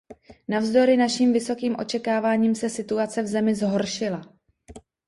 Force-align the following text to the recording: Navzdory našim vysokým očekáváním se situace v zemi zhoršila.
Navzdory 0.47 0.97
našim 0.97 1.33
vysokým 1.33 1.75
očekáváním 1.79 2.55
se 2.55 2.69
situace 2.69 3.21
v 3.23 3.27
zemi 3.27 3.55
zhoršila. 3.55 4.33